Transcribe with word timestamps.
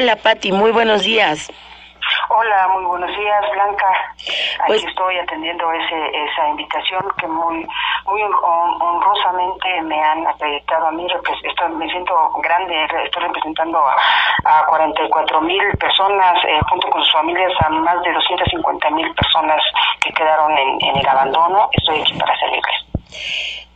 Hola 0.00 0.16
Patti, 0.16 0.50
muy 0.50 0.70
buenos 0.70 1.02
días. 1.02 1.52
Hola, 2.30 2.68
muy 2.72 2.84
buenos 2.86 3.14
días, 3.14 3.44
Blanca. 3.52 3.86
Aquí 4.16 4.66
pues 4.66 4.82
estoy 4.82 5.18
atendiendo 5.18 5.70
ese, 5.72 6.24
esa 6.24 6.48
invitación 6.48 7.02
que 7.18 7.26
muy 7.26 7.68
muy 8.06 8.22
honrosamente 8.22 9.82
me 9.82 10.02
han 10.02 10.26
acreditado 10.26 10.86
a 10.86 10.92
mí. 10.92 11.06
Estoy, 11.44 11.68
me 11.74 11.86
siento 11.90 12.14
grande, 12.42 12.82
estoy 13.04 13.24
representando 13.24 13.78
a, 13.78 14.60
a 14.60 14.64
44 14.68 15.42
mil 15.42 15.62
personas, 15.78 16.42
eh, 16.46 16.58
junto 16.70 16.88
con 16.88 17.02
sus 17.02 17.12
familias, 17.12 17.52
a 17.60 17.68
más 17.68 18.00
de 18.00 18.10
250 18.14 18.90
mil 18.92 19.14
personas 19.14 19.62
que 20.00 20.10
quedaron 20.14 20.56
en, 20.56 20.78
en 20.82 20.96
el 20.96 21.06
abandono. 21.06 21.68
Estoy 21.72 22.00
aquí 22.00 22.14
para 22.14 22.34
servirles. 22.38 22.89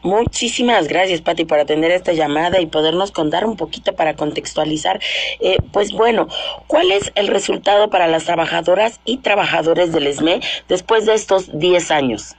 Muchísimas 0.02 0.86
gracias, 0.86 1.22
Patti, 1.22 1.46
por 1.46 1.58
atender 1.58 1.90
esta 1.90 2.12
llamada 2.12 2.60
y 2.60 2.66
podernos 2.66 3.10
contar 3.10 3.46
un 3.46 3.56
poquito 3.56 3.94
para 3.94 4.14
contextualizar. 4.14 5.00
Eh, 5.40 5.56
pues 5.72 5.92
bueno, 5.92 6.28
¿cuál 6.66 6.92
es 6.92 7.10
el 7.14 7.28
resultado 7.28 7.88
para 7.88 8.06
las 8.06 8.26
trabajadoras 8.26 9.00
y 9.06 9.18
trabajadores 9.18 9.94
del 9.94 10.06
ESME 10.06 10.40
después 10.68 11.06
de 11.06 11.14
estos 11.14 11.58
10 11.58 11.90
años? 11.90 12.36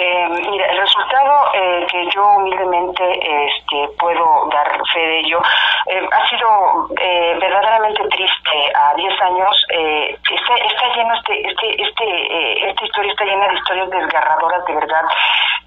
Eh, 0.00 0.28
mira, 0.28 0.64
el 0.66 0.78
resultado 0.78 1.52
eh, 1.54 1.86
que 1.90 2.06
yo 2.14 2.22
humildemente 2.36 3.02
este, 3.46 3.88
puedo 3.98 4.48
dar 4.52 4.80
fe 4.92 5.00
de 5.00 5.18
ello 5.20 5.42
eh, 5.86 6.08
ha 6.12 6.28
sido 6.28 6.88
eh, 7.00 7.36
verdaderamente 7.40 8.04
triste. 8.08 8.72
A 8.76 8.94
10 8.94 9.22
años 9.22 9.66
está, 9.68 10.54
está 10.54 10.94
lleno 10.94 11.14
este, 11.14 11.48
este, 11.48 11.82
este, 11.82 12.68
esta 12.70 12.84
historia 12.84 13.10
está 13.10 13.24
llena 13.24 13.48
de 13.48 13.54
historias 13.54 13.90
desgarradoras 13.90 14.64
de 14.66 14.74
verdad 14.74 15.02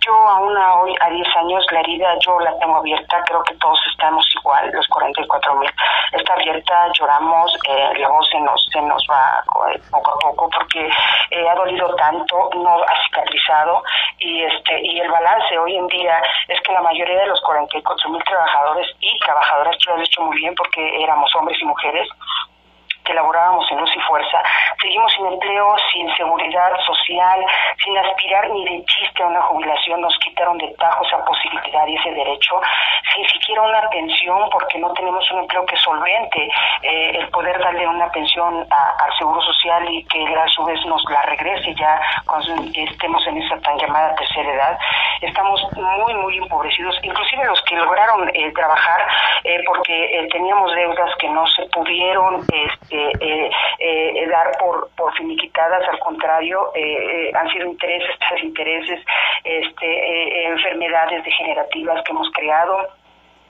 yo 0.06 0.14
aún 0.14 0.58
hoy, 0.58 0.96
a 1.00 1.10
10 1.10 1.28
años, 1.38 1.66
la 1.72 1.80
herida 1.82 2.16
yo 2.26 2.40
la 2.40 2.58
tengo 2.60 2.78
abierta, 2.78 3.24
creo 3.26 3.44
que 3.44 3.56
todos 3.56 3.80
estamos 3.92 4.26
igual, 4.40 4.72
los 4.74 4.88
44 4.88 5.56
mil. 5.56 5.70
Está 6.12 6.34
abierta, 6.34 6.92
lloramos, 6.94 7.58
eh, 7.68 7.94
la 8.00 8.10
voz 8.10 8.28
se 8.30 8.40
nos, 8.40 8.66
se 8.72 8.82
nos 8.82 9.06
va 9.10 9.44
eh, 9.72 9.80
poco 9.92 10.12
a 10.12 10.20
poco 10.20 10.50
porque 10.50 10.88
eh, 10.88 11.50
ha 11.50 11.56
dolido 11.56 11.96
tanto, 11.96 12.50
no 12.56 12.84
ha 12.84 13.04
cicatrizado 13.06 13.84
y, 14.20 14.44
este, 14.44 14.82
y 14.82 15.00
el 15.00 15.10
balance 15.10 15.58
hoy 15.58 15.76
en 15.76 15.88
día 15.88 16.22
es 16.48 16.60
que 16.62 16.74
la 16.74 16.82
mayoría 16.82 17.20
de 17.20 17.28
los 17.28 17.42
44 17.42 18.10
mil 18.10 18.24
trabajadores 18.24 18.88
y 19.00 19.20
trabajadoras, 19.20 19.78
yo 19.86 19.96
lo 19.96 20.02
he 20.02 20.06
hecho 20.06 20.22
muy 20.24 20.38
bien 20.38 20.56
porque 20.56 21.04
éramos 21.04 21.34
hombres 21.36 21.60
y 21.62 21.66
mujeres, 21.66 22.08
que 23.12 23.16
laborábamos 23.16 23.70
en 23.72 23.80
luz 23.80 23.92
y 23.96 24.00
fuerza, 24.02 24.42
seguimos 24.82 25.12
sin 25.14 25.26
empleo, 25.26 25.76
sin 25.92 26.16
seguridad 26.16 26.72
social, 26.86 27.46
sin 27.84 27.98
aspirar 27.98 28.50
ni 28.50 28.64
de 28.64 28.86
chiste 28.86 29.24
a 29.24 29.28
una 29.28 29.42
jubilación, 29.42 30.00
nos 30.02 30.18
quitaron 30.20 30.58
de 30.58 30.70
tajo 30.80 31.06
esa 31.06 31.24
posibilidad 31.26 31.86
y 31.88 31.96
ese 31.98 32.12
derecho, 32.12 32.62
sin 33.14 33.28
siquiera 33.28 33.64
una 33.64 33.90
pensión, 33.90 34.50
porque 34.50 34.80
no 34.80 34.94
tenemos 34.94 35.30
un 35.32 35.40
empleo 35.40 35.66
que 35.66 35.76
solvente 35.78 36.50
eh, 36.84 37.18
el 37.20 37.28
poder 37.30 37.60
darle 37.60 37.86
una 37.86 38.10
pensión 38.12 38.66
al 38.72 39.18
Seguro 39.18 39.42
Social 39.42 39.84
y 39.90 40.06
que 40.06 40.26
a 40.34 40.48
su 40.48 40.64
vez 40.64 40.80
nos 40.86 41.04
la 41.10 41.22
regrese 41.24 41.76
ya 41.76 42.00
cuando 42.26 42.56
estemos 42.74 43.28
en 43.28 43.42
esa 43.42 43.60
tan 43.60 43.78
llamada 43.78 44.16
tercera 44.16 44.54
edad. 44.54 44.80
Estamos 45.22 45.62
muy, 45.76 46.14
muy 46.14 46.38
empobrecidos, 46.38 46.98
inclusive 47.04 47.46
los 47.46 47.62
que 47.64 47.76
lograron 47.76 48.30
eh, 48.34 48.52
trabajar 48.54 49.06
eh, 49.44 49.62
porque 49.66 50.28
teníamos 50.32 50.74
deudas 50.74 51.10
que 51.20 51.30
no 51.30 51.46
se 51.48 51.66
pudieron 51.68 52.46
este, 52.52 53.01
dar 54.30 54.58
por, 54.58 54.90
por 54.96 55.14
finiquitadas, 55.16 55.88
al 55.90 56.00
contrario, 56.00 56.72
han 57.34 57.50
sido 57.50 57.68
intereses 57.68 58.16
tras 58.20 58.44
intereses, 58.44 59.00
este, 59.44 60.48
enfermedades 60.48 61.24
degenerativas 61.24 62.04
que 62.04 62.12
hemos 62.12 62.30
creado 62.32 63.01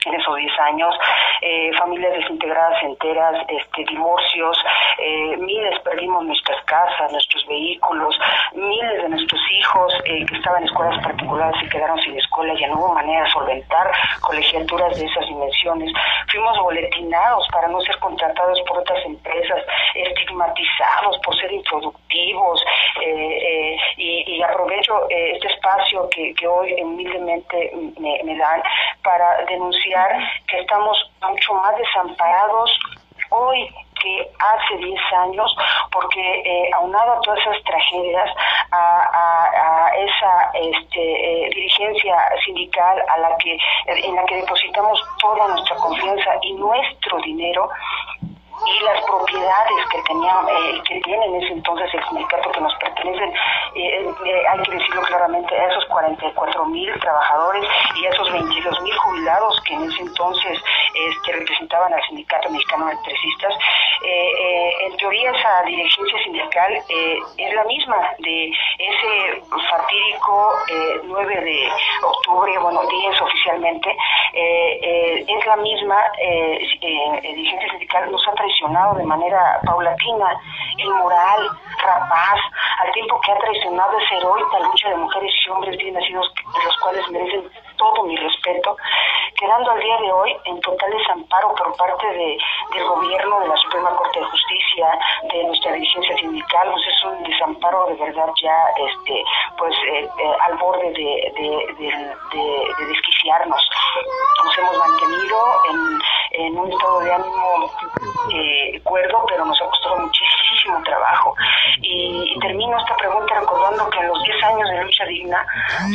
en 0.06 0.14
esos 0.14 0.36
10 0.36 0.60
años, 0.60 0.94
eh, 1.40 1.70
familias 1.78 2.12
desintegradas 2.14 2.82
enteras, 2.82 3.44
este, 3.48 3.84
divorcios, 3.84 4.56
eh, 4.98 5.36
miles 5.38 5.78
perdimos 5.80 6.24
nuestras 6.24 6.62
casas, 6.64 7.12
nuestros 7.12 7.46
vehículos, 7.46 8.18
miles 8.54 9.02
de 9.02 9.08
nuestros 9.08 9.40
hijos 9.52 9.92
eh, 10.04 10.24
que 10.26 10.36
estaban 10.36 10.62
en 10.62 10.68
escuelas 10.68 11.02
particulares 11.02 11.62
y 11.62 11.68
quedaron 11.68 11.98
sin 12.00 12.16
escuela, 12.18 12.54
ya 12.58 12.68
no 12.68 12.78
hubo 12.78 12.94
manera 12.94 13.24
de 13.24 13.30
solventar 13.30 13.90
colegiaturas 14.20 14.98
de 14.98 15.06
esas 15.06 15.26
dimensiones. 15.26 15.92
Fuimos 16.30 16.58
boletinados 16.58 17.48
para 17.52 17.68
no 17.68 17.80
ser 17.80 17.98
contratados 17.98 18.60
por 18.66 18.78
otras 18.78 19.04
empresas, 19.04 19.62
estigmatizados 19.94 21.18
por 21.24 21.36
ser 21.36 21.52
improductivos 21.52 22.64
y, 23.96 24.36
y, 24.36 24.42
aprovecho 24.42 25.08
este 25.08 25.48
espacio 25.48 26.08
que, 26.10 26.34
que 26.34 26.46
hoy 26.46 26.74
humildemente 26.82 27.72
me, 27.98 28.20
me 28.24 28.36
dan 28.36 28.62
para 29.02 29.44
denunciar 29.44 30.10
que 30.46 30.60
estamos 30.60 30.96
mucho 31.22 31.54
más 31.54 31.76
desamparados 31.76 32.70
hoy 33.30 33.68
que 34.02 34.30
hace 34.38 34.76
10 34.76 35.00
años, 35.18 35.56
porque 35.92 36.20
eh, 36.20 36.70
aunado 36.74 37.12
a 37.12 37.20
todas 37.20 37.38
esas 37.40 37.62
tragedias, 37.62 38.28
a, 38.72 39.90
esa 39.96 40.50
este, 40.54 41.46
eh, 41.46 41.50
dirigencia 41.54 42.16
sindical 42.44 43.00
a 43.08 43.18
la 43.18 43.36
que, 43.36 43.56
en 43.86 44.16
la 44.16 44.24
que 44.24 44.36
depositamos 44.36 45.00
toda 45.18 45.48
nuestra 45.48 45.76
confianza 45.76 46.30
y 46.42 46.54
nuestro 46.54 47.18
dinero, 47.18 47.68
y 48.66 48.84
las 48.84 49.02
propiedades 49.04 49.86
que 49.90 50.02
tenían, 50.02 50.48
eh, 50.48 50.82
que 50.86 51.00
tienen 51.00 51.34
en 51.34 51.42
ese 51.42 51.52
entonces 51.54 51.92
el 51.94 52.04
sindicato 52.08 52.50
que 52.52 52.60
nos 52.60 52.74
pertenecen, 52.76 53.30
eh, 53.74 54.14
eh, 54.24 54.42
hay 54.48 54.62
que 54.62 54.72
decirlo 54.72 55.02
claramente, 55.02 55.58
a 55.58 55.68
esos 55.68 55.84
44 55.86 56.66
mil 56.66 56.92
trabajadores 57.00 57.64
y 57.96 58.06
a 58.06 58.10
esos 58.10 58.32
22 58.32 58.82
mil 58.82 58.96
jubilados 58.96 59.60
que 59.66 59.74
en 59.74 59.84
ese 59.84 60.02
entonces 60.02 60.62
este, 61.08 61.32
representaban 61.32 61.92
al 61.92 62.02
sindicato 62.06 62.50
mexicano 62.50 62.86
de 62.86 62.92
electricistas, 62.92 63.54
en 64.04 64.96
teoría 64.96 65.30
esa 65.30 65.62
dirigencia 65.62 66.22
sindical 66.24 66.72
es 66.88 67.54
la 67.54 67.64
misma 67.64 67.96
de 68.18 68.50
ese 68.78 69.42
fatídico 69.70 70.58
9 71.04 71.40
de 71.40 71.68
octubre, 72.02 72.58
bueno, 72.58 72.80
10 72.86 73.20
oficialmente, 73.20 73.96
es 74.34 75.46
la 75.46 75.56
misma 75.56 75.96
dirigencia 76.80 77.70
sindical, 77.70 78.10
nos 78.10 78.26
ha 78.28 78.32
traicionado 78.34 78.94
de 78.96 79.04
manera 79.04 79.60
paulatina 79.64 80.40
el 80.78 80.90
moral 80.90 81.48
rapaz, 81.84 82.40
al 82.80 82.92
tiempo 82.92 83.20
que 83.20 83.32
ha 83.32 83.38
traicionado 83.38 83.98
esa 83.98 84.16
heroica 84.16 84.58
lucha 84.60 84.88
de 84.90 84.96
mujeres 84.96 85.32
y 85.46 85.50
hombres 85.50 85.76
bien 85.76 85.94
nacidos, 85.94 86.32
los 86.64 86.76
cuales 86.78 87.08
merecen 87.10 87.48
todo 87.82 88.04
mi 88.04 88.16
respeto, 88.16 88.76
quedando 89.36 89.72
al 89.72 89.80
día 89.80 89.96
de 89.98 90.12
hoy 90.12 90.36
en 90.44 90.60
total 90.60 90.90
desamparo 90.92 91.54
por 91.54 91.76
parte 91.76 92.06
de, 92.06 92.38
del 92.74 92.84
gobierno, 92.84 93.40
de 93.40 93.48
la 93.48 93.56
Suprema 93.56 93.90
Corte 93.96 94.20
de 94.20 94.26
Justicia, 94.26 94.98
de 95.32 95.44
nuestra 95.44 95.72
dirigencia 95.72 96.16
sindical, 96.16 96.70
pues 96.70 96.86
es 96.86 97.04
un 97.04 97.24
desamparo 97.24 97.86
de 97.86 97.94
verdad 97.94 98.28
ya 98.40 98.56
este 98.88 99.24
pues 99.58 99.74
eh, 99.86 100.08
eh, 100.18 100.32
al 100.42 100.56
borde 100.58 100.92
de, 100.92 101.32
de, 101.34 102.86
desquiciarnos. 102.86 103.70
Nos 104.44 104.58
hemos 104.58 104.78
mantenido 104.78 105.38
en, 105.70 106.44
en 106.44 106.58
un 106.58 106.72
estado 106.72 107.00
de 107.00 107.12
ánimo 107.12 107.70
eh, 108.32 108.80
cuerdo, 108.84 109.24
pero 109.28 109.44
nos 109.44 109.60
ha 109.60 109.66
costado 109.66 109.96
muchísimo 109.98 110.31
trabajo. 110.82 111.34
Y, 111.80 112.38
termino 112.40 112.76
esta 112.78 112.96
pregunta 112.96 113.38
recordando 113.38 113.88
que 113.90 113.98
en 113.98 114.08
los 114.08 114.22
10 114.22 114.44
años 114.44 114.68
de 114.70 114.84
lucha 114.84 115.04
digna, 115.04 115.46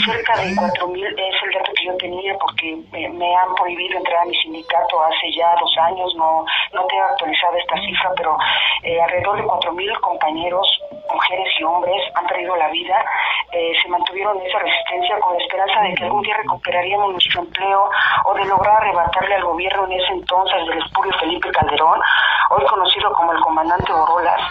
cerca 0.06 0.38
de 0.38 0.56
4.000 0.56 1.14
es 1.18 1.44
el 1.44 1.52
dato 1.52 1.72
que 1.76 1.86
yo 1.86 1.98
tenía 1.98 2.38
porque 2.38 2.78
me, 2.92 3.36
han 3.36 3.56
prohibido 3.56 3.98
entrar 3.98 4.22
a 4.22 4.26
mi 4.26 4.36
sindicato 4.38 5.04
hace 5.04 5.32
ya 5.36 5.56
dos 5.60 5.76
años, 5.78 6.14
no, 6.16 6.46
no 6.74 6.86
tengo 6.88 7.04
actualizada 7.04 7.58
esta 7.58 7.76
cifra, 7.82 8.12
pero 8.16 8.38
eh, 8.84 9.02
alrededor 9.02 9.38
de 9.38 9.44
4.000 9.44 10.00
compañeros, 10.00 10.82
mujeres 11.12 11.48
y 11.60 11.64
hombres 11.64 12.04
han 12.16 12.26
perdido 12.28 12.56
la 12.56 12.70
vida, 12.70 13.06
eh, 13.52 13.74
se 13.82 13.90
mantuvieron 13.90 14.40
en 14.40 14.48
esa 14.48 14.60
resistencia 14.60 15.20
con 15.20 15.34
la 15.34 15.44
esperanza 15.44 15.82
de 15.82 15.94
que 15.96 16.04
algún 16.04 16.22
día 16.22 16.38
recuperaríamos 16.38 17.12
nuestro 17.12 17.42
empleo 17.42 17.90
o 18.26 18.34
de 18.34 18.46
lograr 18.46 18.78
arrebatarle 18.78 19.36
al 19.36 19.44
gobierno 19.44 19.86
en 19.86 19.94
ese 19.94 20.14
entonces 20.14 20.68
del 20.68 20.80
espurio 20.80 21.14
Felipe 21.20 21.52
Calderón, 21.52 22.02
hoy 22.50 22.66
conocido 22.66 23.12
como 23.14 23.32
el 23.34 23.40
comandante 23.40 23.92
Orolas, 23.92 24.42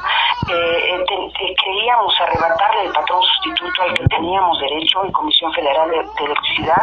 eh, 0.51 1.05
creíamos 1.63 2.21
arrebatarle 2.21 2.85
el 2.85 2.93
patrón 2.93 3.23
sustituto 3.23 3.83
al 3.83 3.95
que 3.95 4.05
teníamos 4.07 4.61
derecho 4.61 5.05
en 5.05 5.13
Comisión 5.13 5.53
Federal 5.53 5.91
de, 5.91 5.97
Electricidad 6.25 6.83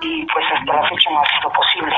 y 0.00 0.24
pues 0.26 0.44
hasta 0.52 0.74
la 0.74 0.88
fecha 0.88 1.10
no 1.10 1.20
ha 1.20 1.26
sido 1.26 1.52
posible. 1.52 1.96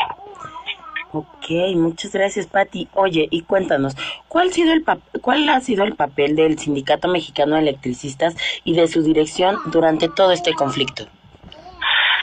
Ok, 1.14 1.50
muchas 1.75 2.11
gracias, 2.11 2.47
Patti. 2.47 2.88
Oye, 2.94 3.29
y 3.31 3.43
cuéntanos, 3.43 3.94
¿cuál 4.29 4.49
ha, 4.49 4.50
sido 4.50 4.73
el 4.73 4.82
¿cuál 5.20 5.47
ha 5.50 5.61
sido 5.61 5.85
el 5.85 5.94
papel 5.94 6.37
del 6.37 6.59
Sindicato 6.59 7.06
Mexicano 7.09 7.56
de 7.56 7.62
Electricistas 7.62 8.35
y 8.64 8.75
de 8.75 8.88
su 8.88 9.03
dirección 9.03 9.59
durante 9.67 10.09
todo 10.09 10.32
este 10.32 10.55
conflicto? 10.55 11.05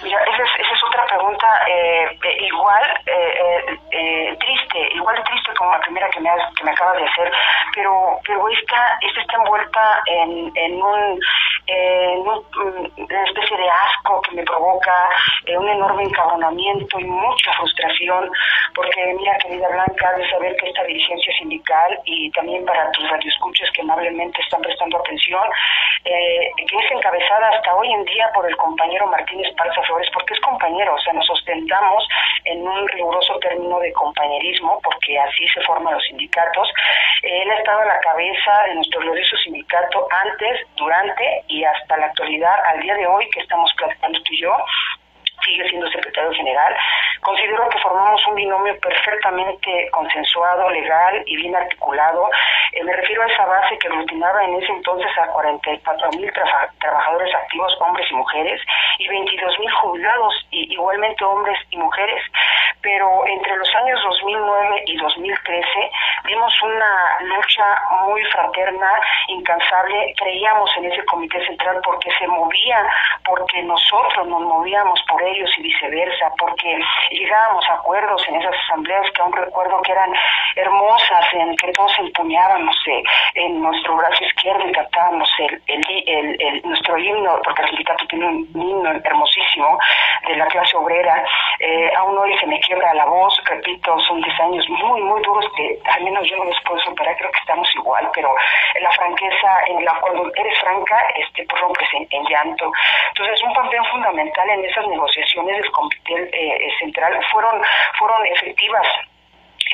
Mira, 0.02 0.18
esa 0.24 0.44
es, 0.44 0.84
otra 0.84 1.06
pregunta 1.06 1.48
eh, 1.70 2.18
eh, 2.24 2.48
igual 2.48 2.84
eh, 3.06 4.38
triste, 4.40 4.96
igual 4.96 5.24
triste 5.24 5.54
como 5.56 5.72
la 5.72 5.82
primera 5.82 6.10
que 6.10 6.20
me, 6.22 6.30
que 6.56 6.64
me 6.64 6.72
acabas 6.72 6.98
de 6.98 7.06
hacer, 7.06 7.32
pero, 7.76 8.20
pero 8.26 8.50
esta, 8.50 8.98
esta 9.02 9.22
está 9.22 9.36
envuelta 9.38 10.02
en, 10.08 10.52
en 10.56 10.82
un 10.82 11.20
en 11.70 12.20
una 12.22 13.24
especie 13.26 13.58
de 13.58 13.70
asco 13.70 14.22
que 14.22 14.36
me 14.36 14.44
provoca 14.44 15.10
eh, 15.46 15.58
un 15.58 15.68
enorme 15.68 16.04
encabronamiento 16.04 17.00
y 17.00 17.06
mucha 17.06 17.54
frustración, 17.54 18.30
porque 18.74 19.14
mira, 19.18 19.38
querida 19.38 19.70
Blanca, 19.70 20.14
de 20.18 20.30
saber 20.30 20.56
que 20.58 20.68
esta 20.68 20.84
dirigencia 20.84 21.34
sindical 21.38 22.00
y 22.06 22.32
también 22.32 22.66
para 22.66 22.92
tus 22.92 23.10
radioescuchas 23.10 23.70
que 23.72 23.82
amablemente 23.82 24.42
están 24.42 24.62
prestando 24.62 24.98
atención, 24.98 25.44
eh, 26.06 26.52
que 26.58 26.78
es 26.78 26.92
encabezada 26.92 27.50
hasta 27.50 27.76
hoy 27.76 27.92
en 27.92 28.06
día 28.06 28.30
por 28.34 28.48
el 28.48 28.56
compañero 28.58 29.08
Martínez 29.08 29.54
Palza 29.56 29.82
Flores, 29.84 30.10
porque 30.14 30.34
es 30.34 30.40
compañero, 30.40 30.96
o 30.96 31.00
sea, 31.00 31.14
nos 31.14 31.30
ostentamos 31.30 32.08
en 32.46 32.68
un 32.68 32.88
riguroso 32.88 33.38
término 33.40 33.80
de 33.80 33.94
compañerismo, 33.94 34.80
porque 34.84 35.20
así 35.20 35.48
se 35.48 35.62
forman 35.62 35.94
los 35.94 36.04
sindicatos. 36.06 36.70
Él 37.50 37.56
ha 37.56 37.60
estado 37.62 37.82
a 37.82 37.86
la 37.86 38.00
cabeza 38.02 38.64
de 38.68 38.76
nuestro 38.76 39.00
glorioso 39.00 39.36
sindicato 39.38 40.08
antes, 40.12 40.68
durante 40.76 41.44
y 41.48 41.64
hasta 41.64 41.98
la 41.98 42.06
actualidad, 42.06 42.54
al 42.64 42.80
día 42.80 42.94
de 42.94 43.08
hoy 43.08 43.28
que 43.32 43.40
estamos 43.40 43.74
platicando 43.76 44.22
tú 44.22 44.34
y 44.34 44.42
yo, 44.42 44.56
sigue 45.44 45.68
siendo 45.68 45.90
secretario 45.90 46.32
general. 46.34 46.76
Considero 47.22 47.68
que 47.70 47.80
formamos 47.80 48.22
un 48.28 48.36
binomio 48.36 48.80
perfectamente 48.80 49.90
consensuado, 49.90 50.70
legal 50.70 51.24
y 51.26 51.38
bien 51.38 51.56
articulado. 51.56 52.30
Eh, 52.74 52.84
me 52.84 52.94
refiero 52.94 53.24
a 53.24 53.26
esa 53.26 53.46
base 53.48 53.80
que 53.80 53.88
aglutinaba 53.88 54.44
en 54.44 54.62
ese 54.62 54.72
entonces 54.72 55.10
a 55.18 55.26
44 55.30 56.12
mil 56.12 56.32
trabajadores 56.80 57.34
activos, 57.34 57.76
hombres 57.82 58.06
y 58.12 58.14
mujeres, 58.14 58.62
y 59.00 59.08
22 59.08 59.60
mil 59.60 59.72
jubilados, 59.72 60.48
igualmente 60.52 61.24
hombres 61.24 61.58
y 61.72 61.78
mujeres. 61.78 62.22
Pero 62.82 63.28
entre 63.28 63.58
los 63.58 63.76
años 63.76 64.00
2009 64.04 64.84
y 64.88 64.98
2013 64.98 65.92
vimos 66.26 66.54
una 66.62 67.20
lucha 67.22 67.82
muy 68.06 68.24
fraterna, 68.26 68.92
incansable. 69.28 70.14
Creíamos 70.18 70.70
en 70.78 70.86
ese 70.92 71.04
comité 71.06 71.46
central 71.46 71.80
porque 71.84 72.10
se 72.18 72.28
movía, 72.28 72.86
porque 73.26 73.62
nosotros 73.64 74.28
nos 74.28 74.42
movíamos 74.42 75.02
por 75.08 75.22
ellos 75.22 75.50
y 75.58 75.64
viceversa, 75.64 76.32
porque 76.38 76.80
llegábamos 77.12 77.68
a 77.70 77.74
acuerdos 77.74 78.26
en 78.28 78.36
esas 78.36 78.56
asambleas 78.66 79.10
que 79.12 79.22
aún 79.22 79.34
recuerdo 79.34 79.82
que 79.82 79.92
eran 79.92 80.14
hermosas, 80.56 81.26
en 81.34 81.56
que 81.58 81.72
todos 81.74 81.94
empuñábamos 82.00 82.76
eh, 82.88 83.04
en 83.36 83.62
nuestro 83.62 83.96
brazo 83.98 84.24
izquierdo 84.24 84.68
y 84.68 84.72
cantábamos 84.72 85.30
el, 85.40 85.62
el, 85.68 86.62
nuestro 86.64 86.98
himno, 86.98 87.40
porque 87.44 87.62
el 87.64 87.70
sindicato 87.70 88.06
tiene 88.08 88.26
un 88.26 88.50
himno 88.54 88.92
hermosísimo 89.04 89.80
de 90.30 90.38
la 90.38 90.46
clase 90.48 90.78
obrera. 90.78 91.26
Eh, 91.60 91.92
aún 91.98 92.18
hoy 92.18 92.38
se 92.38 92.46
me 92.46 92.60
quiebra 92.60 92.94
la 92.94 93.06
voz, 93.06 93.34
repito, 93.46 94.00
son 94.02 94.22
10 94.22 94.40
años 94.40 94.70
muy, 94.70 95.02
muy 95.02 95.22
duros 95.24 95.46
que 95.56 95.80
al 95.86 96.04
menos 96.04 96.28
yo 96.30 96.38
no 96.38 96.46
los 96.46 96.58
puedo 96.66 96.80
superar, 96.82 97.18
creo 97.18 97.32
que 97.32 97.40
estamos 97.40 97.68
igual, 97.76 98.10
pero 98.14 98.34
la 98.80 98.92
franqueza, 98.92 99.64
en 99.68 99.84
la, 99.84 99.94
cuando 100.00 100.32
eres 100.36 100.60
franca, 100.60 101.08
este, 101.16 101.46
pues 101.50 101.62
rompes 101.62 101.88
en, 101.94 102.08
en 102.12 102.24
llanto. 102.26 102.72
Entonces, 103.10 103.44
un 103.44 103.54
papel 103.54 103.86
fundamental 103.92 104.50
en 104.50 104.66
esas 104.66 104.88
negociaciones 104.88 105.58
del 105.58 105.72
Comité 105.72 106.30
eh, 106.32 106.70
Central 106.80 107.20
fueron, 107.32 107.62
fueron 107.98 108.26
efectivas 108.28 108.88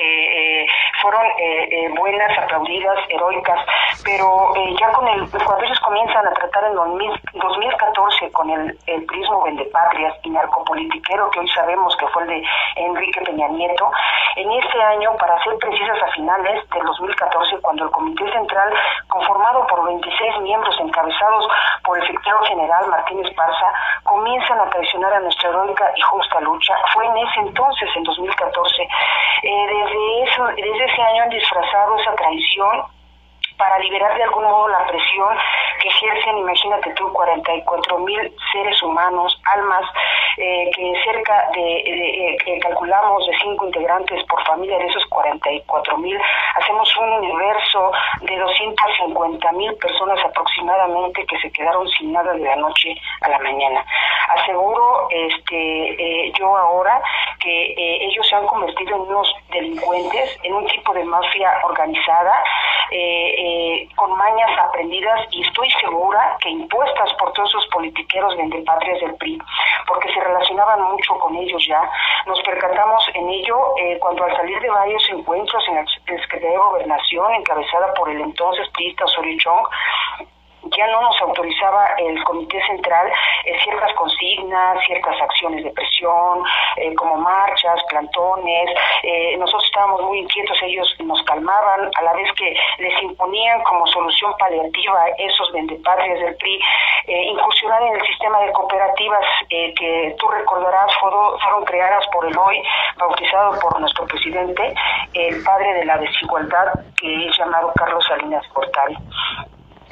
eh, 0.04 0.66
fueron 1.00 1.22
eh, 1.38 1.68
eh, 1.70 1.88
buenas, 1.96 2.38
aplaudidas, 2.38 2.98
heroicas, 3.08 3.60
pero 4.04 4.54
eh, 4.56 4.74
ya 4.80 4.90
con 4.92 5.06
el, 5.08 5.28
cuando 5.30 5.64
ellos 5.64 5.80
comienzan 5.80 6.26
a 6.26 6.32
tratar 6.32 6.64
en 6.64 6.74
2014 6.74 8.30
con 8.32 8.50
el, 8.50 8.78
el 8.86 9.04
prismo 9.06 9.42
vendepatrias 9.44 10.14
y 10.22 10.30
narcopolitiquero 10.30 11.30
que 11.30 11.40
hoy 11.40 11.48
sabemos 11.48 11.96
que 11.96 12.06
fue 12.08 12.22
el 12.22 12.28
de 12.28 12.42
Enrique 12.76 13.20
Peña 13.22 13.48
Nieto, 13.48 13.90
en 14.36 14.50
ese 14.52 14.82
año, 14.82 15.16
para 15.16 15.42
ser 15.42 15.56
precisas 15.58 16.02
a 16.02 16.12
finales 16.12 16.68
del 16.70 16.84
2014, 16.84 17.58
cuando 17.62 17.84
el 17.84 17.90
Comité 17.90 18.30
Central, 18.32 18.74
conformado 19.08 19.66
por 19.66 19.84
26 19.86 20.40
miembros 20.42 20.76
encabezados 20.78 21.48
por 21.84 21.98
el 21.98 22.06
secretario 22.06 22.40
general 22.42 22.86
Martínez 22.88 23.34
Parza, 23.34 23.72
comienzan 24.04 24.60
a 24.60 24.68
traicionar 24.70 25.14
a 25.14 25.20
nuestra 25.20 25.48
heroica 25.48 25.90
y 25.96 26.00
justa 26.02 26.40
lucha, 26.40 26.74
fue 26.92 27.06
en 27.06 27.16
ese 27.16 27.40
entonces, 27.40 27.88
en 27.96 28.04
2014, 28.04 28.82
eh, 28.82 29.66
desde, 29.86 30.22
eso, 30.30 30.46
desde 30.46 30.84
ese 30.84 31.02
año 31.02 31.22
han 31.22 31.30
disfrazado 31.30 31.98
esa 31.98 32.14
traición 32.14 32.96
para 33.56 33.78
liberar 33.78 34.14
de 34.16 34.24
algún 34.24 34.44
modo 34.44 34.68
la 34.68 34.86
presión 34.86 35.36
que 35.80 35.88
ejercen, 35.88 36.38
imagínate 36.38 36.92
tú, 36.94 37.12
44 37.12 37.98
mil 38.00 38.34
seres 38.52 38.82
humanos, 38.82 39.40
almas, 39.44 39.84
eh, 40.36 40.70
que 40.74 40.92
cerca 41.04 41.48
de, 41.54 42.36
que 42.44 42.58
calculamos 42.60 43.26
de 43.26 43.32
cinco 43.38 43.66
integrantes 43.66 44.22
por 44.24 44.44
familia 44.44 44.78
de 44.78 44.86
esos 44.86 45.04
44 45.06 45.98
mil, 45.98 46.18
hacemos 46.54 46.96
un 46.96 47.12
universo 47.24 47.92
de 48.22 48.36
250 48.36 49.52
mil 49.52 49.74
personas 49.76 50.18
aproximadamente 50.24 51.24
que 51.26 51.38
se 51.38 51.50
quedaron 51.52 51.88
sin 51.88 52.12
nada 52.12 52.32
de 52.32 52.44
la 52.44 52.56
noche 52.56 52.94
a 53.22 53.28
la 53.28 53.38
mañana. 53.38 53.84
Aseguro 54.28 55.08
este, 55.10 56.26
eh, 56.26 56.32
yo 56.38 56.56
ahora 56.56 57.00
que 57.46 57.74
eh, 57.78 58.06
ellos 58.06 58.26
se 58.28 58.34
han 58.34 58.46
convertido 58.46 58.96
en 58.96 59.02
unos 59.02 59.32
delincuentes, 59.52 60.36
en 60.42 60.52
un 60.52 60.66
tipo 60.66 60.92
de 60.92 61.04
mafia 61.04 61.60
organizada, 61.62 62.42
eh, 62.90 63.88
con 63.94 64.10
mañas 64.18 64.50
aprendidas 64.58 65.28
y 65.30 65.42
estoy 65.42 65.70
segura 65.80 66.36
que 66.40 66.50
impuestas 66.50 67.12
por 67.14 67.32
todos 67.34 67.48
esos 67.50 67.66
politiqueros 67.68 68.34
patrias 68.64 69.00
del 69.00 69.14
PRI, 69.14 69.38
porque 69.86 70.12
se 70.12 70.20
relacionaban 70.20 70.82
mucho 70.82 71.16
con 71.18 71.36
ellos 71.36 71.64
ya. 71.68 71.88
Nos 72.26 72.40
percatamos 72.42 73.08
en 73.14 73.28
ello 73.28 73.56
eh, 73.78 73.96
cuando 74.00 74.24
al 74.24 74.36
salir 74.36 74.60
de 74.60 74.70
varios 74.70 75.08
encuentros 75.10 75.62
en 75.68 75.76
la 75.76 75.86
Secretaría 75.86 76.50
de 76.50 76.56
Gobernación, 76.56 77.32
encabezada 77.34 77.94
por 77.94 78.10
el 78.10 78.20
entonces 78.20 78.68
priista 78.70 79.04
Osorio 79.04 79.38
Chong, 79.38 79.66
ya 80.76 80.86
no 80.88 81.00
nos 81.02 81.20
autorizaba 81.20 81.88
el 81.98 82.22
Comité 82.24 82.60
Central 82.66 83.10
eh, 83.44 83.58
ciertas 83.62 83.92
consignas, 83.94 84.78
ciertas 84.86 85.20
acciones 85.20 85.64
de 85.64 85.70
presión, 85.70 86.42
eh, 86.76 86.94
como 86.94 87.16
marchas, 87.16 87.82
plantones. 87.88 88.70
Eh, 89.02 89.36
nosotros 89.38 89.64
estábamos 89.64 90.02
muy 90.02 90.18
inquietos, 90.18 90.56
ellos 90.62 90.94
nos 91.00 91.22
calmaban, 91.24 91.90
a 91.94 92.02
la 92.02 92.12
vez 92.14 92.30
que 92.32 92.56
les 92.78 93.02
imponían 93.02 93.62
como 93.62 93.86
solución 93.88 94.34
paliativa 94.38 95.08
esos 95.18 95.52
vendepatrias 95.52 96.20
del 96.20 96.36
PRI, 96.36 96.60
incursionar 97.06 97.82
en 97.82 97.94
el 97.94 98.06
sistema 98.06 98.40
de 98.40 98.52
cooperativas 98.52 99.24
que 99.48 100.16
tú 100.18 100.28
recordarás 100.28 100.92
fueron, 100.96 101.38
fueron 101.38 101.64
creadas 101.64 102.04
por 102.08 102.26
el 102.26 102.36
hoy, 102.36 102.62
bautizado 102.96 103.58
por 103.60 103.78
nuestro 103.78 104.06
presidente, 104.06 104.74
el 105.14 105.42
padre 105.44 105.74
de 105.74 105.84
la 105.84 105.98
desigualdad, 105.98 106.72
que 107.00 107.28
es 107.28 107.38
llamado 107.38 107.72
Carlos 107.76 108.04
Salinas 108.06 108.46
Portal 108.48 108.96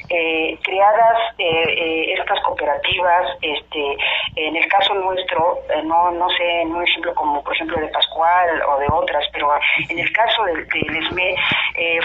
eh, 0.09 0.57
creadas 0.63 1.17
eh, 1.37 1.63
eh, 1.67 2.13
estas 2.17 2.39
cooperativas, 2.41 3.37
este, 3.41 3.97
en 4.35 4.55
el 4.55 4.67
caso 4.67 4.93
nuestro, 4.93 5.59
eh, 5.69 5.81
no, 5.83 6.11
no 6.11 6.29
sé, 6.29 6.61
en 6.61 6.75
un 6.75 6.83
ejemplo 6.83 7.13
como 7.15 7.43
por 7.43 7.53
ejemplo 7.53 7.79
de 7.79 7.87
Pascual 7.87 8.61
o 8.67 8.79
de 8.79 8.87
otras, 8.91 9.25
pero 9.33 9.51
en 9.89 9.99
el 9.99 10.11
caso 10.13 10.43
del, 10.45 10.67
del 10.67 10.97
ESME 10.97 11.35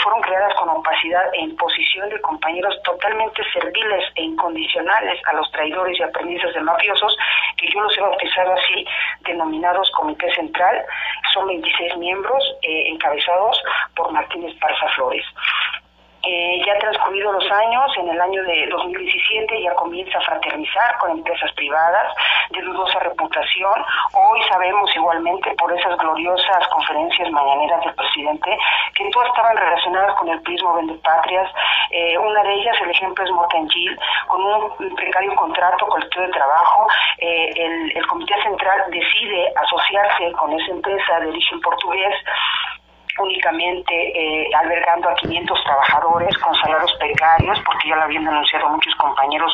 fueron 0.03 0.21
creadas 0.23 0.55
con 0.55 0.69
opacidad 0.69 1.33
e 1.35 1.43
imposición 1.43 2.09
de 2.09 2.21
compañeros 2.21 2.75
totalmente 2.83 3.43
serviles 3.53 4.05
e 4.17 4.23
incondicionales 4.23 5.21
a 5.27 5.35
los 5.35 5.51
traidores 5.53 5.99
y 5.99 6.03
aprendices 6.03 6.55
de 6.55 6.61
mafiosos, 6.61 7.17
que 7.57 7.69
yo 7.73 7.81
los 7.81 7.97
he 7.97 8.01
bautizado 8.01 8.53
así, 8.53 8.85
denominados 9.21 9.91
Comité 9.93 10.33
Central, 10.35 10.85
son 11.33 11.47
26 11.47 11.97
miembros 11.99 12.43
encabezados 12.63 13.63
por 13.95 14.11
Martínez 14.11 14.55
Parza 14.61 14.89
Flores. 14.97 15.25
Eh, 16.33 16.63
ya 16.65 16.79
transcurrido 16.79 17.33
los 17.33 17.51
años, 17.51 17.91
en 17.97 18.09
el 18.09 18.21
año 18.21 18.41
de 18.45 18.69
2017 18.69 19.63
ya 19.63 19.75
comienza 19.75 20.17
a 20.17 20.21
fraternizar 20.21 20.97
con 20.99 21.11
empresas 21.11 21.51
privadas 21.55 22.15
de 22.51 22.63
dudosa 22.63 23.01
reputación. 23.01 23.85
Hoy 24.13 24.41
sabemos 24.49 24.95
igualmente 24.95 25.51
por 25.59 25.77
esas 25.77 25.99
gloriosas 25.99 26.69
conferencias 26.69 27.33
mañaneras 27.33 27.85
del 27.85 27.95
presidente 27.97 28.57
que 28.95 29.11
todas 29.11 29.29
estaban 29.31 29.57
relacionadas 29.57 30.15
con 30.21 30.29
el 30.29 30.41
prismo 30.43 30.75
Vendepatrias. 30.75 31.51
Eh, 31.91 32.17
una 32.17 32.45
de 32.45 32.55
ellas, 32.55 32.77
el 32.81 32.91
ejemplo 32.91 33.25
es 33.25 33.31
Motengil, 33.33 33.99
con 34.29 34.41
un 34.41 34.95
precario 34.95 35.35
contrato 35.35 35.85
colectivo 35.89 36.27
de 36.27 36.31
trabajo. 36.33 36.87
Eh, 37.19 37.91
el 37.93 38.07
Comité 38.07 38.41
Central 38.45 38.85
decide 38.93 39.53
asociarse 39.57 40.31
con 40.39 40.53
esa 40.53 40.71
empresa 40.71 41.19
de 41.19 41.27
origen 41.27 41.61
portugués 41.61 42.15
únicamente 43.21 43.93
eh, 43.93 44.49
albergando 44.55 45.09
a 45.09 45.15
500 45.15 45.65
trabajadores 45.65 46.37
con 46.39 46.55
salarios 46.57 46.93
precarios, 46.99 47.61
porque 47.65 47.89
ya 47.89 47.97
lo 47.97 48.03
habían 48.03 48.25
denunciado 48.25 48.69
muchos 48.69 48.95
compañeros 48.97 49.53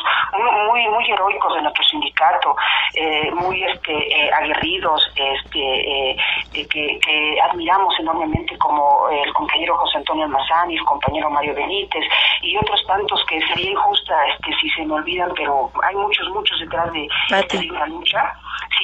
muy 0.67 0.87
muy 0.87 1.11
heroicos 1.11 1.53
de 1.55 1.61
nuestro 1.61 1.83
sindicato, 1.85 2.55
eh, 2.93 3.31
muy 3.31 3.63
este 3.63 3.93
eh, 3.93 4.31
aguerridos, 4.33 5.01
este 5.15 6.17
que, 6.53 6.67
que, 6.67 7.37
admiramos 7.41 7.93
enormemente 7.99 8.57
como 8.57 9.07
el 9.09 9.33
compañero 9.33 9.77
José 9.77 9.97
Antonio 9.99 10.25
Almazán 10.25 10.71
y 10.71 10.75
el 10.75 10.85
compañero 10.85 11.29
Mario 11.29 11.53
Benítez 11.53 12.03
y 12.41 12.57
otros 12.57 12.85
tantos 12.87 13.23
que 13.25 13.39
sería 13.47 13.71
injusta 13.71 14.15
este 14.27 14.53
si 14.61 14.69
se 14.71 14.85
me 14.85 14.95
olvidan, 14.95 15.31
pero 15.35 15.71
hay 15.83 15.95
muchos 15.95 16.27
muchos 16.29 16.59
detrás 16.59 16.91
de, 16.93 17.07
de 17.29 17.65
la 17.67 17.87
lucha. 17.87 18.33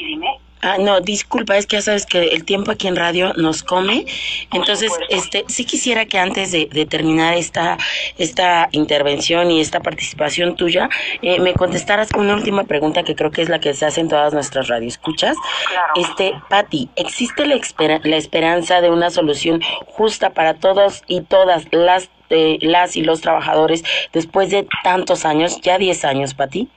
Sí, 0.04 0.10
dime. 0.10 0.38
Ah, 0.62 0.78
no, 0.80 1.02
disculpa, 1.02 1.58
es 1.58 1.66
que 1.66 1.76
ya 1.76 1.82
sabes 1.82 2.06
que 2.06 2.24
el 2.24 2.46
tiempo 2.46 2.72
aquí 2.72 2.88
en 2.88 2.96
radio 2.96 3.34
nos 3.34 3.64
come. 3.64 4.06
Entonces, 4.54 4.94
este, 5.10 5.44
sí 5.48 5.66
quisiera 5.66 6.06
que 6.06 6.18
antes 6.18 6.54
de, 6.54 6.68
terminar 6.90 7.34
esta, 7.34 7.78
esta 8.18 8.70
intervención 8.72 9.52
y 9.52 9.60
esta 9.60 9.82
participación 9.82 10.56
tuya, 10.56 10.90
eh, 11.22 11.42
me 11.42 11.54
contestaras 11.54 12.10
con 12.10 12.24
una 12.24 12.36
última 12.36 12.64
pregunta 12.64 13.04
que 13.04 13.14
creo 13.14 13.30
que 13.30 13.42
es 13.42 13.50
la 13.50 13.60
que 13.60 13.74
se 13.74 13.86
hace 13.86 14.00
en 14.00 14.08
todas 14.08 14.34
nuestras 14.34 14.70
radioescuchas. 14.70 15.36
Claro. 15.68 15.94
Este, 15.96 16.34
Patti, 16.50 16.90
¿existe 16.96 17.46
la, 17.46 17.60
la 18.04 18.16
esperanza 18.16 18.80
de 18.80 18.90
una 18.90 19.10
solución 19.10 19.62
justa 19.88 20.30
para 20.30 20.54
todos 20.54 21.02
y 21.08 21.22
todas 21.22 21.66
las, 21.72 22.10
eh, 22.30 22.58
las 22.62 22.96
y 22.96 23.02
los 23.02 23.20
trabajadores 23.20 23.84
después 24.14 24.50
de 24.50 24.66
tantos 24.82 25.26
años, 25.26 25.60
ya 25.62 25.78
10 25.78 26.06
años, 26.06 26.34
Patti? 26.34 26.70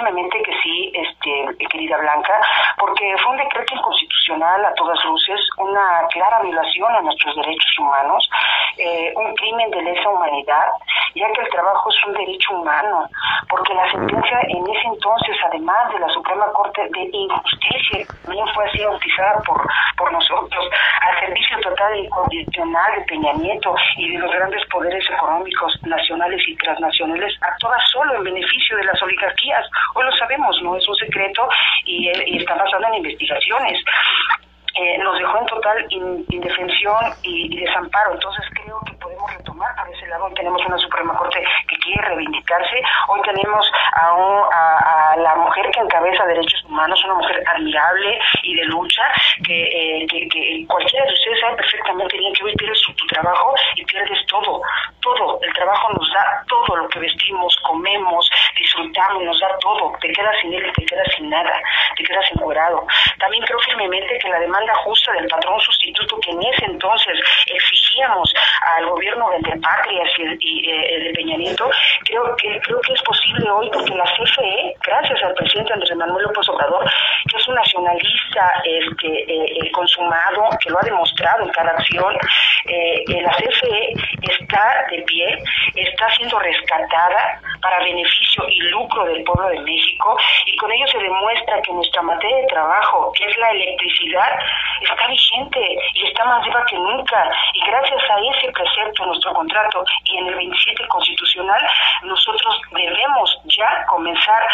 Firmemente, 0.00 0.42
que 0.42 0.52
sí, 0.62 0.92
este, 0.94 1.66
querida 1.68 1.98
Blanca, 1.98 2.40
porque 2.78 3.14
fue 3.22 3.32
un 3.32 3.38
decreto 3.38 3.74
inconstitucional 3.74 4.64
a 4.64 4.74
todas 4.74 5.04
luces, 5.04 5.40
una 5.58 6.06
clara 6.12 6.40
violación 6.42 6.94
a 6.94 7.02
nuestros 7.02 7.36
derechos 7.36 7.78
humanos, 7.78 8.28
eh, 8.78 9.12
un 9.16 9.34
crimen 9.34 9.70
de 9.70 9.82
lesa 9.82 10.08
humanidad, 10.08 10.66
ya 11.14 11.30
que 11.32 11.42
el 11.42 11.48
trabajo 11.50 11.90
es 11.90 12.06
un 12.06 12.14
derecho 12.14 12.54
humano, 12.54 13.08
porque 13.48 13.74
la 13.74 13.90
sentencia 13.90 14.40
en 14.48 14.68
ese 14.68 14.86
entonces, 14.86 15.36
además 15.46 15.92
de 15.92 16.00
la 16.00 16.08
Suprema 16.08 16.46
Corte 16.52 16.88
de 16.90 17.10
Injusticia, 17.12 18.06
también 18.24 18.46
fue 18.54 18.64
así 18.64 18.82
bautizada 18.84 19.40
por, 19.42 19.60
por 19.96 20.12
nosotros, 20.12 20.64
al 21.02 21.20
servicio 21.20 21.59
e 21.92 21.98
incondicional 21.98 22.92
de 22.96 23.04
Peña 23.04 23.32
Nieto 23.34 23.74
y 23.96 24.12
de 24.12 24.18
los 24.18 24.32
grandes 24.32 24.64
poderes 24.66 25.04
económicos 25.10 25.78
nacionales 25.84 26.40
y 26.46 26.56
transnacionales 26.56 27.34
actuaba 27.40 27.78
solo 27.92 28.16
en 28.16 28.24
beneficio 28.24 28.76
de 28.76 28.84
las 28.84 29.02
oligarquías. 29.02 29.66
Hoy 29.94 30.04
lo 30.04 30.12
sabemos, 30.12 30.60
no 30.62 30.76
es 30.76 30.88
un 30.88 30.94
secreto 30.96 31.48
y, 31.84 32.10
y 32.26 32.38
está 32.38 32.54
basado 32.54 32.84
en 32.88 32.94
investigaciones. 32.94 33.82
Eh, 34.74 34.98
nos 34.98 35.18
dejó 35.18 35.38
en 35.38 35.46
total 35.46 35.86
indefensión 35.90 36.96
y, 37.22 37.60
desamparo. 37.60 38.14
Entonces 38.14 38.44
creo 38.54 38.80
que 39.60 39.82
por 39.82 39.94
ese 39.94 40.06
lado. 40.06 40.24
Hoy 40.24 40.34
tenemos 40.34 40.64
una 40.64 40.78
Suprema 40.78 41.16
Corte 41.16 41.42
que 41.68 41.76
quiere 41.76 42.02
reivindicarse. 42.02 42.82
Hoy 43.08 43.20
tenemos 43.22 43.70
a, 43.92 45.12
a, 45.12 45.16
la 45.16 45.36
mujer 45.36 45.70
que 45.70 45.80
encabeza 45.80 46.24
derechos 46.26 46.64
humanos, 46.64 47.02
una 47.04 47.14
mujer 47.14 47.42
admirable 47.46 48.18
y 48.42 48.56
de 48.56 48.64
lucha, 48.64 49.02
que, 49.44 50.02
eh, 50.02 50.06
que, 50.08 50.66
cualquiera 50.66 51.04
de 51.06 51.12
ustedes 51.12 51.40
sabe 51.40 51.56
perfectamente 51.56 52.16
bien 52.16 52.32
que 52.34 52.44
hoy 52.44 52.54
pierdes 52.56 52.80
tu 52.96 53.06
trabajo 53.06 53.54
y 53.76 53.84
pierdes 53.84 54.26
todo, 54.26 54.62
todo. 55.00 55.38
El 55.42 55.52
trabajo 55.52 55.92
nos 55.92 56.10
da 56.12 56.44
todo 56.48 56.76
lo 56.76 56.88
que 56.88 57.00
vestimos, 57.00 57.56
comemos, 57.62 58.30
disfrutamos, 58.70 59.22
nos 59.22 59.40
da 59.40 59.48
todo. 59.60 59.92
Te 60.00 60.08
quedas 60.12 60.34
sin 60.40 60.54
él 60.54 60.72
te 60.76 60.84
quedas 60.86 61.06
sin 61.16 61.28
nada, 61.28 61.52
te 61.96 62.04
quedas 62.04 62.24
encuerado. 62.32 62.86
También 63.18 63.42
creo 63.44 63.58
firmemente 63.60 64.18
que 64.18 64.28
la 64.28 64.38
demanda 64.40 64.74
justa 64.84 65.12
del 65.12 65.26
patrón 65.28 65.60
sustituto 65.60 66.18
que 66.20 66.30
en 66.30 66.42
ese 66.42 66.64
entonces 66.66 67.18
exigíamos 67.46 68.32
al 68.76 68.86
gobierno 68.86 69.28
de 69.30 69.56
Patrias 69.60 70.08
y, 70.38 70.70
eh, 70.70 71.00
de 71.04 71.12
Peña 71.14 71.36
creo 72.04 72.36
que 72.36 72.60
creo 72.60 72.80
que 72.80 72.92
es 72.92 73.02
posible 73.02 73.50
hoy 73.50 73.70
porque 73.72 73.94
la 73.94 74.04
CFE, 74.04 74.74
gracias 74.84 75.22
al 75.22 75.34
presidente 75.34 75.72
Andrés 75.72 75.96
Manuel 75.96 76.24
López 76.24 76.48
Obrador, 76.48 76.84
que 77.30 77.36
es 77.36 77.48
un 77.48 77.54
nacionalista 77.54 78.62
este, 78.64 79.32
eh, 79.32 79.70
consumado, 79.72 80.48
que 80.62 80.70
lo 80.70 80.78
ha 80.78 80.82
demostrado 80.82 81.44
en 81.44 81.50
cada 81.50 81.72
acción, 81.72 82.14
eh, 82.66 83.04
la 83.22 83.32
CFE 83.32 83.94
está 84.50 84.86
de 84.90 85.02
pie, 85.02 85.38
está 85.76 86.10
siendo 86.10 86.38
rescatada 86.38 87.40
para 87.62 87.78
beneficio 87.84 88.44
y 88.48 88.60
lucro 88.70 89.04
del 89.04 89.22
pueblo 89.22 89.48
de 89.48 89.60
México 89.60 90.16
y 90.46 90.56
con 90.56 90.72
ello 90.72 90.86
se 90.88 90.98
demuestra 90.98 91.62
que 91.62 91.72
nuestra 91.72 92.02
materia 92.02 92.36
de 92.38 92.46
trabajo, 92.48 93.12
que 93.16 93.26
es 93.26 93.38
la 93.38 93.50
electricidad, 93.50 94.38
está 94.80 95.06
vigente 95.06 95.78
y 95.94 96.06
está 96.06 96.24
más 96.24 96.44
viva 96.44 96.64
que 96.66 96.76
nunca. 96.76 97.30
Y 97.54 97.60
gracias 97.60 98.02
a 98.10 98.36
ese 98.36 98.52
precepto 98.52 99.02
en 99.02 99.08
nuestro 99.10 99.32
contrato 99.34 99.84
y 100.04 100.18
en 100.18 100.26
el 100.26 100.34
27 100.34 100.88
constitucional, 100.88 101.62
nosotros 102.02 102.60
debemos 102.72 103.38
ya 103.44 103.84
comenzar 103.86 104.48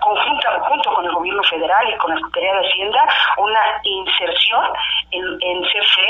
conjunta, 0.00 0.60
junto 0.68 0.94
con 0.94 1.04
el 1.04 1.12
gobierno 1.12 1.42
federal 1.44 1.88
y 1.88 1.96
con 1.96 2.10
la 2.10 2.16
Secretaría 2.16 2.60
de 2.60 2.68
Hacienda, 2.68 3.08
una 3.38 3.60
inserción 3.82 4.64
en, 5.10 5.24
en 5.40 5.62
CFE, 5.62 6.03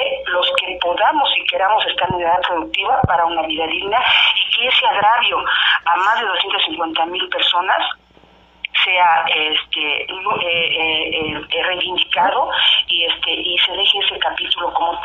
queramos 1.64 1.86
estar 1.86 2.10
en 2.10 2.20
edad 2.20 2.40
productiva 2.46 3.00
para 3.06 3.24
una 3.24 3.42
vida 3.46 3.66
digna 3.66 3.98
y 4.36 4.54
que 4.54 4.68
ese 4.68 4.86
agravio 4.86 5.38
a 5.86 5.96
más 5.96 6.20
de 6.20 6.26
250 6.26 7.06
mil 7.06 7.26
personas 7.30 7.82
sea 8.84 9.24
este 9.34 10.02
eh, 10.02 10.06
eh, 10.42 11.46
eh, 11.48 11.62
reivindicado 11.62 12.50
y 12.88 13.04
este 13.04 13.32
y 13.32 13.56
se 13.58 13.72
deje 13.72 13.98
ese 13.98 14.18
capítulo 14.18 14.74
como 14.74 15.00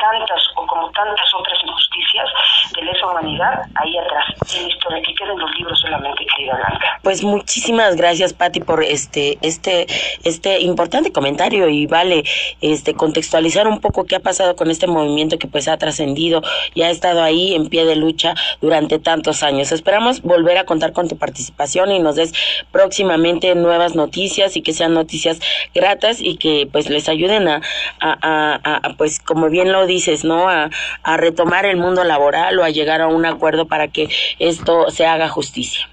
o 0.56 0.66
como 0.66 0.90
tantas 0.90 1.34
otras 1.34 1.58
injusticias 1.64 2.26
de 2.74 2.82
lesa 2.82 3.06
humanidad 3.06 3.62
ahí 3.76 3.96
atrás 3.98 4.24
en 4.56 4.68
historia 4.68 5.02
que 5.02 5.14
queden 5.14 5.38
los 5.38 5.50
libros 5.56 5.80
solamente 5.80 6.26
querida 6.36 6.56
Blanca. 6.56 7.00
Pues 7.02 7.22
muchísimas 7.22 7.96
gracias 7.96 8.32
Patti 8.32 8.60
por 8.60 8.82
este 8.82 9.38
este 9.42 9.86
este 10.24 10.60
importante 10.60 11.12
comentario. 11.12 11.68
Y 11.68 11.86
vale 11.86 12.24
este 12.60 12.94
contextualizar 12.94 13.66
un 13.66 13.80
poco 13.80 14.04
qué 14.04 14.16
ha 14.16 14.20
pasado 14.20 14.56
con 14.56 14.70
este 14.70 14.86
movimiento 14.86 15.38
que 15.38 15.46
pues 15.46 15.68
ha 15.68 15.76
trascendido 15.76 16.42
y 16.74 16.82
ha 16.82 16.90
estado 16.90 17.22
ahí 17.22 17.54
en 17.54 17.68
pie 17.68 17.84
de 17.84 17.96
lucha 17.96 18.34
durante 18.60 18.98
tantos 18.98 19.42
años. 19.42 19.72
Esperamos 19.72 20.22
volver 20.22 20.58
a 20.58 20.64
contar 20.64 20.92
con 20.92 21.08
tu 21.08 21.16
participación 21.16 21.92
y 21.92 21.98
nos 21.98 22.16
des 22.16 22.32
próximamente 22.70 23.54
nuevas 23.54 23.94
noticias 23.94 24.56
y 24.56 24.62
que 24.62 24.72
sean 24.72 24.94
noticias 24.94 25.40
gratas 25.74 26.20
y 26.20 26.36
que 26.36 26.68
pues 26.70 26.88
les 26.90 27.08
ayuden 27.08 27.48
a, 27.48 27.60
a, 28.00 28.60
a, 28.62 28.94
pues 28.96 29.20
como 29.20 29.48
bien 29.48 29.72
lo 29.72 29.86
¿no? 30.24 30.48
A, 30.48 30.68
retomar 31.16 31.66
el 31.66 31.76
mundo 31.76 32.04
laboral 32.04 32.58
o 32.58 32.64
a 32.64 32.70
llegar 32.70 33.00
a 33.00 33.08
un 33.08 33.26
acuerdo 33.26 33.66
para 33.66 33.88
que 33.88 34.08
esto 34.38 34.90
se 34.90 35.06
haga 35.06 35.28
justicia. 35.28 35.88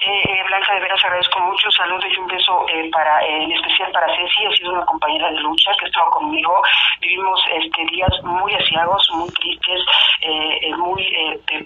Eh, 0.00 0.22
eh, 0.24 0.44
Blanca, 0.48 0.74
de 0.74 0.80
veras 0.80 1.04
agradezco 1.04 1.40
mucho. 1.40 1.68
Un 1.68 1.72
saludo 1.72 2.06
y 2.06 2.16
un 2.16 2.26
beso 2.26 2.66
eh, 2.68 2.90
para, 2.90 3.22
eh, 3.22 3.44
en 3.44 3.52
especial 3.52 3.92
para 3.92 4.06
Ceci. 4.16 4.46
Ha 4.46 4.56
sido 4.56 4.72
una 4.72 4.84
compañera 4.86 5.30
de 5.30 5.40
lucha 5.40 5.72
que 5.78 5.84
ha 5.84 5.88
estado 5.88 6.10
conmigo. 6.10 6.62
Vivimos 7.00 7.40
este, 7.52 7.84
días 7.92 8.10
muy 8.22 8.54
asiagos, 8.54 9.08
muy 9.12 9.28
tristes, 9.30 9.80
muy 10.76 11.04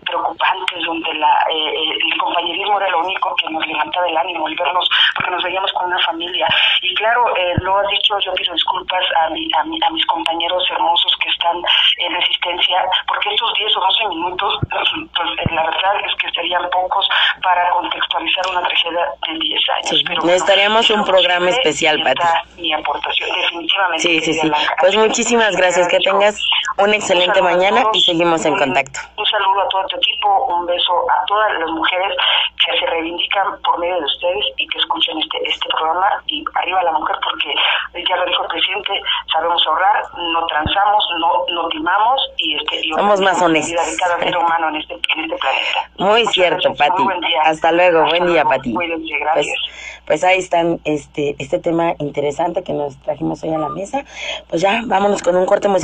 preocupantes, 0.06 0.84
donde 0.84 1.14
la, 1.14 1.46
el 1.50 2.18
compañerismo 2.18 2.80
era 2.80 2.90
lo 2.90 3.00
único 3.00 3.34
que 3.36 3.50
nos 3.50 3.66
levantaba 3.66 4.06
el 4.08 4.16
ánimo, 4.16 4.48
el 4.48 4.56
vernos, 4.56 4.88
porque 5.14 5.30
nos 5.30 5.42
veíamos 5.42 5.72
con 5.72 5.86
una 5.86 5.98
familia. 6.00 6.46
Y 6.82 6.94
claro, 6.94 7.32
lo 7.60 7.78
has 7.78 7.88
dicho, 7.88 8.18
yo 8.20 8.32
pido 8.34 8.52
disculpas 8.52 9.04
a, 9.22 9.30
mi, 9.30 9.48
a, 9.56 9.64
mi, 9.64 9.78
a 9.82 9.90
mis 9.90 10.06
compañeros 10.06 10.64
hermosos 10.70 11.13
que 11.24 11.30
están 11.30 11.56
en 11.98 12.14
resistencia, 12.14 12.84
porque 13.08 13.30
estos 13.30 13.52
10 13.54 13.76
o 13.76 13.80
12 13.80 14.08
minutos, 14.08 14.58
pues, 14.70 14.88
pues 15.16 15.28
la 15.50 15.64
verdad 15.64 15.94
es 16.04 16.12
que 16.20 16.30
serían 16.30 16.68
pocos 16.70 17.08
para 17.42 17.70
contextualizar 17.70 18.44
una 18.50 18.62
tragedia 18.62 19.06
de 19.26 19.38
10 19.38 19.68
años. 19.70 20.02
Pero 20.06 20.22
necesitaríamos 20.22 20.90
un 20.90 21.04
programa 21.04 21.48
especial, 21.48 22.02
Pati. 22.02 22.60
Mi 22.60 22.72
aportación, 22.74 23.28
definitivamente. 23.40 24.02
Sí, 24.02 24.20
sí, 24.20 24.34
sí. 24.34 24.52
Pues 24.80 24.96
muchísimas 24.96 25.56
gracias. 25.56 25.88
Que 25.88 25.98
tengas 26.00 26.38
una 26.78 26.96
excelente 26.96 27.40
mañana 27.40 27.84
y 27.92 28.00
seguimos 28.00 28.44
en 28.44 28.56
contacto. 28.56 29.00
Un 29.16 29.26
saludo 29.26 29.62
a 29.62 29.68
todo 29.68 29.86
tu 29.86 29.96
equipo, 29.96 30.46
un 30.46 30.66
beso 30.66 30.92
a 31.10 31.24
todas 31.26 31.52
las 31.58 31.70
mujeres 31.70 32.16
que 32.64 32.78
se 32.78 32.86
reivindican 32.86 33.60
por 33.62 33.78
medio 33.78 33.96
de 33.96 34.04
ustedes 34.04 34.44
y 34.56 34.66
que 34.66 34.78
escuchen 34.78 35.18
este, 35.18 35.38
este 35.48 35.68
programa. 35.70 36.22
Y 36.26 36.44
arriba 36.54 36.82
la 36.82 36.92
mujer, 36.92 37.16
porque 37.22 37.54
ya 38.08 38.16
lo 38.16 38.26
dijo 38.26 38.42
el 38.42 38.48
presidente, 38.48 38.92
sabemos 39.32 39.64
ahorrar, 39.66 40.02
no 40.16 40.46
transamos, 40.46 41.04
no, 41.18 41.44
no 41.54 41.68
timamos 41.68 42.30
y, 42.38 42.56
este, 42.56 42.82
somos 42.94 43.20
más 43.20 43.40
honestos. 43.40 43.90
de 43.90 43.96
cada 43.96 44.18
ser 44.18 44.36
humano 44.36 44.68
en 44.68 44.76
este, 44.76 44.94
en 44.94 45.24
este 45.24 45.36
planeta. 45.36 45.90
Muy 45.98 46.26
cierto, 46.26 46.74
Pati. 46.74 47.02
Hasta 47.44 47.72
luego 47.72 48.04
buen 48.06 48.26
día, 48.26 48.44
Pati. 48.44 48.72
Pues, 48.72 49.48
pues 50.06 50.24
ahí 50.24 50.38
están 50.38 50.80
este, 50.84 51.36
este 51.38 51.58
tema 51.58 51.94
interesante 51.98 52.62
que 52.62 52.72
nos 52.72 52.96
trajimos 53.02 53.42
hoy 53.42 53.54
a 53.54 53.58
la 53.58 53.68
mesa. 53.68 54.04
Pues 54.48 54.60
ya, 54.60 54.82
vámonos 54.84 55.22
con 55.22 55.36
un 55.36 55.46
corte 55.46 55.68
musical. 55.68 55.74